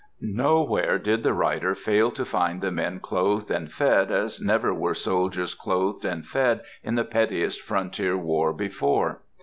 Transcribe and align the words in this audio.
Nowhere 0.23 0.97
did 0.97 1.21
the 1.21 1.31
writer 1.35 1.75
fail 1.75 2.09
to 2.09 2.25
find 2.25 2.59
the 2.59 2.71
men 2.71 2.99
clothed 2.99 3.51
and 3.51 3.71
fed 3.71 4.11
as 4.11 4.41
never 4.41 4.73
were 4.73 4.95
soldiers 4.95 5.53
clothed 5.53 6.05
and 6.05 6.25
fed 6.25 6.61
in 6.83 6.95
the 6.95 7.05
pettiest 7.05 7.61
frontier 7.61 8.17
war 8.17 8.51
before. 8.51 9.21